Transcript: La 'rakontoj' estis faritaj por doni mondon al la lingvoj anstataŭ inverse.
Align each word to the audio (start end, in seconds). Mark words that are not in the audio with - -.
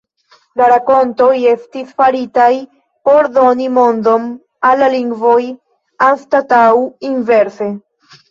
La 0.59 0.67
'rakontoj' 0.69 1.41
estis 1.49 1.89
faritaj 2.01 2.47
por 3.09 3.29
doni 3.35 3.67
mondon 3.75 4.25
al 4.69 4.81
la 4.85 4.89
lingvoj 4.95 5.37
anstataŭ 6.09 6.73
inverse. 7.13 7.69